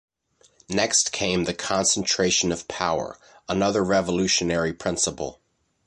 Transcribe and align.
Next 0.67 1.11
came 1.11 1.43
the 1.43 1.53
concentration 1.53 2.51
of 2.51 2.67
power, 2.67 3.19
another 3.47 3.83
revolutionary 3.83 4.73
principle. 4.73 5.41